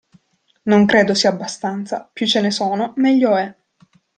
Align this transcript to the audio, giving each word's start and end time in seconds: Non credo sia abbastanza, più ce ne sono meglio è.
Non 0.63 0.85
credo 0.87 1.13
sia 1.13 1.29
abbastanza, 1.29 2.09
più 2.11 2.25
ce 2.25 2.41
ne 2.41 2.49
sono 2.49 2.93
meglio 2.95 3.35
è. 3.35 3.55